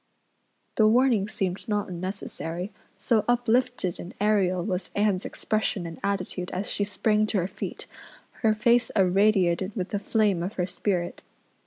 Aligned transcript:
The 0.77 0.87
warning 0.87 1.27
seemed 1.27 1.67
not 1.69 1.87
unnecessary, 1.89 2.71
so 2.95 3.23
uplifted 3.27 3.99
and 3.99 4.15
aerial 4.19 4.63
was 4.65 4.89
Anne's 4.95 5.25
expression 5.25 5.85
and 5.85 5.99
attitude 6.03 6.49
as 6.49 6.71
she 6.71 6.83
sprang 6.85 7.27
to 7.27 7.37
her 7.37 7.47
feet, 7.47 7.85
her 8.41 8.55
face 8.55 8.89
irradiated 8.95 9.75
with 9.75 9.89
the 9.89 9.99
flame 9.99 10.41
of 10.41 10.53
her 10.53 10.65
spirit. 10.65 11.21